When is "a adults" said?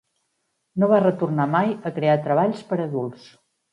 2.81-3.29